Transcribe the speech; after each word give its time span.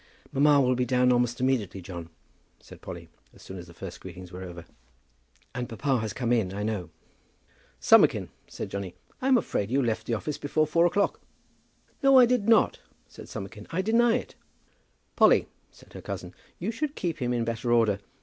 "Mamma 0.31 0.59
will 0.59 0.73
be 0.73 0.83
down 0.83 1.11
almost 1.11 1.39
immediately, 1.39 1.79
John," 1.79 2.09
said 2.59 2.81
Polly 2.81 3.07
as 3.35 3.43
soon 3.43 3.59
as 3.59 3.67
the 3.67 3.73
first 3.75 3.99
greetings 4.01 4.31
were 4.31 4.41
over, 4.41 4.65
"and 5.53 5.69
papa 5.69 5.99
has 5.99 6.11
come 6.11 6.33
in, 6.33 6.51
I 6.55 6.63
know." 6.63 6.89
"Summerkin," 7.79 8.29
said 8.47 8.71
Johnny, 8.71 8.95
"I'm 9.21 9.37
afraid 9.37 9.69
you 9.69 9.79
left 9.83 10.07
the 10.07 10.15
office 10.15 10.39
before 10.39 10.65
four 10.65 10.87
o'clock." 10.87 11.21
"No, 12.01 12.17
I 12.17 12.25
did 12.25 12.49
not," 12.49 12.79
said 13.07 13.29
Summerkin. 13.29 13.67
"I 13.69 13.83
deny 13.83 14.15
it." 14.15 14.33
"Polly," 15.15 15.45
said 15.69 15.93
her 15.93 16.01
cousin, 16.01 16.33
"you 16.57 16.71
should 16.71 16.95
keep 16.95 17.19
him 17.19 17.31
in 17.31 17.45
better 17.45 17.71
order. 17.71 17.99